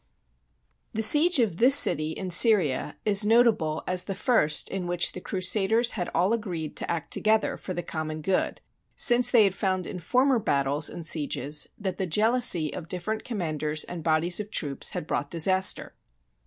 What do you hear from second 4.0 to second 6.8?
the first in which the Crusaders had all agreed